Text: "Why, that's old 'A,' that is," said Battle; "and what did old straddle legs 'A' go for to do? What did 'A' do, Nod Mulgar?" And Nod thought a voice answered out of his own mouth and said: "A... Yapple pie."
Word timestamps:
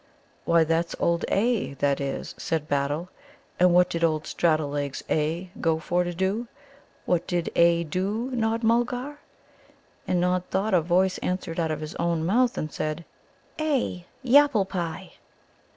"Why, 0.45 0.63
that's 0.63 0.95
old 0.99 1.25
'A,' 1.27 1.75
that 1.75 2.01
is," 2.01 2.33
said 2.35 2.67
Battle; 2.67 3.09
"and 3.59 3.71
what 3.71 3.87
did 3.87 4.03
old 4.03 4.25
straddle 4.25 4.69
legs 4.71 5.03
'A' 5.11 5.51
go 5.61 5.77
for 5.77 6.03
to 6.03 6.11
do? 6.11 6.47
What 7.05 7.27
did 7.27 7.51
'A' 7.55 7.83
do, 7.83 8.31
Nod 8.31 8.63
Mulgar?" 8.63 9.19
And 10.07 10.19
Nod 10.19 10.45
thought 10.49 10.73
a 10.73 10.81
voice 10.81 11.19
answered 11.19 11.59
out 11.59 11.69
of 11.69 11.81
his 11.81 11.93
own 11.97 12.25
mouth 12.25 12.57
and 12.57 12.73
said: 12.73 13.05
"A... 13.59 14.07
Yapple 14.23 14.65
pie." 14.67 15.11